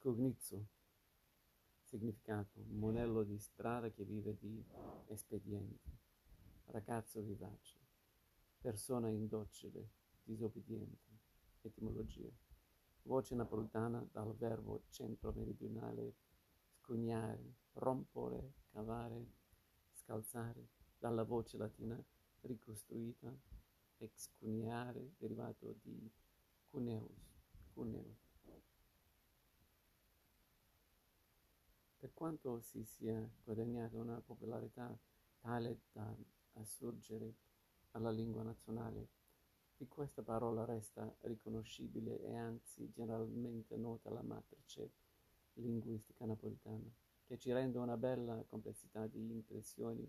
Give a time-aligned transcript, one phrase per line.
[0.00, 0.66] Scugnizzo,
[1.82, 4.64] significato, monello di strada che vive di
[5.08, 5.94] espedienti,
[6.68, 7.76] ragazzo vivace,
[8.62, 9.90] persona indocile,
[10.22, 11.18] disobbediente,
[11.60, 12.30] etimologia,
[13.02, 16.14] voce napoletana dal verbo centro-meridionale
[16.78, 19.32] scugnare, rompere, cavare,
[19.92, 20.66] scalzare,
[20.98, 22.02] dalla voce latina
[22.40, 23.30] ricostruita
[23.98, 26.10] excuniare, derivato di
[26.70, 27.36] cuneus,
[27.74, 28.28] cuneo.
[32.00, 34.94] Per quanto si sia guadagnata una popolarità
[35.40, 36.14] tale da
[36.52, 37.32] assurgere
[37.92, 39.08] alla lingua nazionale,
[39.74, 44.90] di questa parola resta riconoscibile e anzi generalmente nota la matrice
[45.54, 46.92] linguistica napoletana,
[47.24, 50.06] che ci rende una bella complessità di impressioni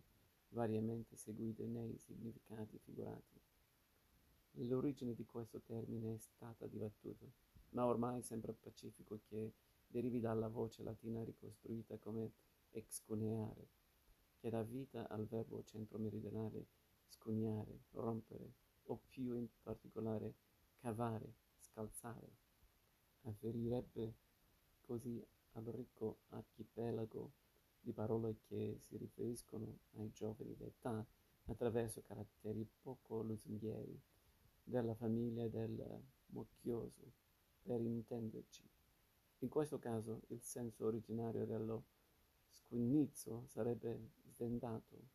[0.49, 3.39] variamente seguite nei significati figurati.
[4.67, 7.25] L'origine di questo termine è stata dibattuta,
[7.69, 9.53] ma ormai sembra pacifico che
[9.91, 12.31] derivi dalla voce latina ricostruita come
[12.71, 13.67] excuneare,
[14.39, 16.65] che dà vita al verbo centro-meridionale
[17.07, 18.53] scugnare, rompere,
[18.85, 20.33] o più in particolare
[20.77, 22.39] cavare, scalzare.
[23.23, 24.15] Afferirebbe
[24.81, 27.33] così al ricco archipelago
[27.79, 31.05] di parole che si riferiscono ai giovani d'età
[31.45, 33.99] attraverso caratteri poco lusinghieri
[34.63, 37.11] della famiglia del mucchioso,
[37.61, 38.80] per intenderci.
[39.41, 41.85] In questo caso il senso originario dello
[42.51, 45.07] scugnizzo sarebbe stentato,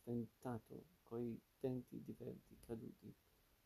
[0.00, 3.12] stentato coi denti diverti caduti.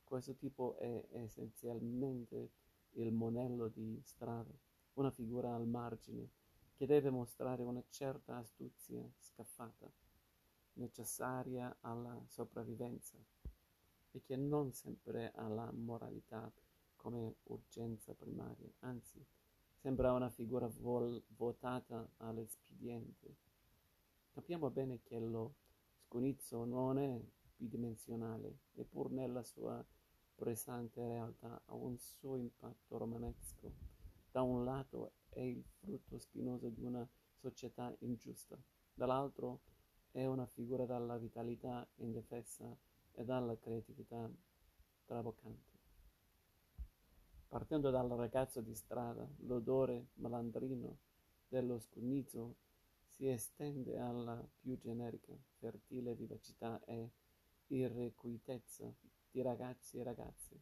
[0.02, 2.52] Questo tipo è essenzialmente
[2.92, 4.50] il monello di strada,
[4.94, 6.30] una figura al margine
[6.72, 9.92] che deve mostrare una certa astuzia scaffata,
[10.74, 13.18] necessaria alla sopravvivenza
[14.12, 16.50] e che non sempre ha la moralità
[16.96, 19.22] come urgenza primaria, anzi
[19.82, 23.34] Sembra una figura vol- votata all'espediente.
[24.30, 25.54] Capiamo bene che lo
[26.04, 27.18] sconizzo non è
[27.56, 29.82] bidimensionale, eppur nella sua
[30.34, 33.72] pressante realtà ha un suo impatto romanesco.
[34.30, 38.62] Da un lato è il frutto spinoso di una società ingiusta,
[38.92, 39.62] dall'altro
[40.10, 42.76] è una figura dalla vitalità indefessa
[43.12, 44.30] e dalla creatività
[45.06, 45.79] traboccante.
[47.50, 50.98] Partendo dal ragazzo di strada, l'odore malandrino
[51.48, 52.54] dello scugnizzo
[53.08, 57.10] si estende alla più generica, fertile vivacità e
[57.66, 58.94] irrequietezza
[59.32, 60.60] di ragazzi e ragazze,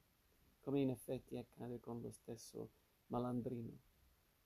[0.61, 2.71] come in effetti accade con lo stesso
[3.09, 3.77] malandrino.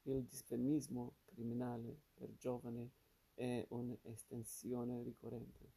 [0.02, 2.90] Il disfemismo criminale per giovane
[3.34, 5.72] è un'estensione ricorrente,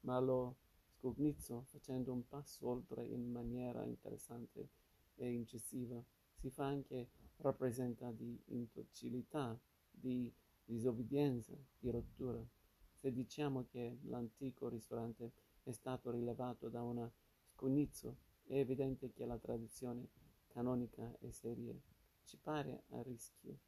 [0.00, 0.56] ma lo
[0.98, 4.80] scugnizzo, facendo un passo oltre in maniera interessante,
[5.24, 6.02] e incisiva,
[6.34, 9.58] si fa anche rappresenta di indocilità,
[9.90, 10.32] di
[10.64, 12.44] disobbedienza, di rottura.
[12.94, 17.10] Se diciamo che l'antico ristorante è stato rilevato da una
[17.44, 20.08] scugnizzo, è evidente che la tradizione
[20.48, 21.74] canonica è seria.
[22.24, 23.58] Ci pare a rischio.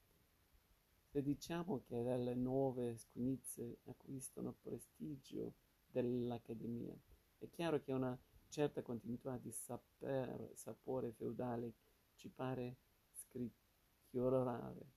[1.06, 5.54] Se diciamo che delle nuove scugnizze acquistano prestigio
[5.86, 6.96] dell'Accademia,
[7.38, 8.18] è chiaro che una
[8.54, 11.72] certa continuità di saper, sapore feudale
[12.14, 12.76] ci pare
[13.10, 14.92] scricchiolare.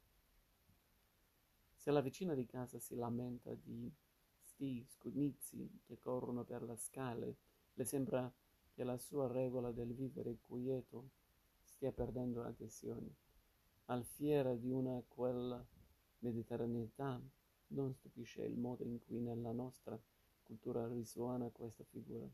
[1.73, 3.91] Se la vicina di casa si lamenta di
[4.41, 7.37] sti scugnizi che corrono per le scale,
[7.73, 8.31] le sembra
[8.73, 11.09] che la sua regola del vivere quieto
[11.63, 13.15] stia perdendo adesione.
[13.85, 15.65] Al fiera di una quella
[16.19, 17.19] mediterraneità
[17.69, 19.99] non stupisce il modo in cui nella nostra
[20.43, 22.29] cultura risuona questa figura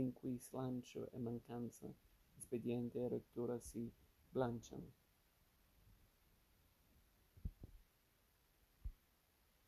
[0.00, 1.92] in cui slancio e mancanza,
[2.36, 3.90] spediente e rettura si
[4.28, 5.05] blanciano.